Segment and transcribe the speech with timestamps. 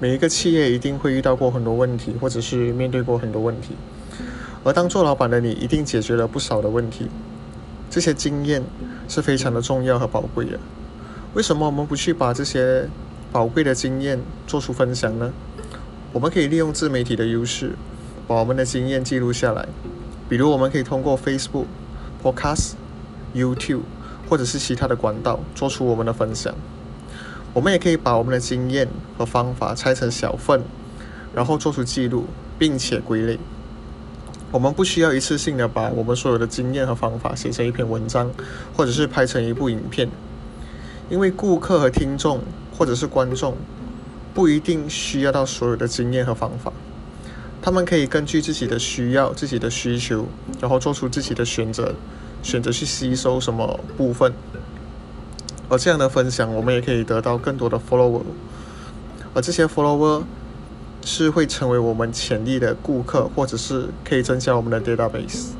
[0.00, 3.74] 每一个企业一定会遇到过很多问题，或者是面对过很多问题。
[4.62, 7.08] 而当做老板的你，一定解决了不少的问题。
[7.90, 8.62] 这些经验
[9.08, 10.58] 是非常的重要和宝贵的。
[11.34, 12.88] 为什么我们不去把这些
[13.32, 15.32] 宝贵的经验做出分享呢？
[16.12, 17.72] 我们可以利用自媒体的优势，
[18.26, 19.66] 把我们的经验记录下来。
[20.28, 21.66] 比如，我们可以通过 Facebook、
[22.22, 22.72] Podcast、
[23.34, 23.82] YouTube
[24.28, 26.54] 或者是其他的管道做出我们的分享。
[27.54, 30.62] 我们也可以把我们的经验和方法拆成小份，
[31.34, 32.26] 然后做出记录，
[32.58, 33.38] 并且归类。
[34.50, 38.30] 我们不需要一次性的把我们所有的经验和方法写成一篇文章，
[38.74, 40.08] 或者是拍成一部影片，
[41.10, 42.40] 因为顾客和听众
[42.76, 43.56] 或者是观众
[44.32, 46.72] 不一定需要到所有的经验和方法，
[47.60, 50.26] 他们可以根据自己的需要、自己的需求，
[50.60, 51.94] 然后做出自己的选择，
[52.42, 54.32] 选择去吸收什么部分。
[55.68, 58.22] 而这样的分享，我们也可以得到更多的 follower，
[59.34, 60.22] 而这些 follower
[61.04, 65.57] 是会成为我们潜力的顾客，或者是可以增加我们的 database。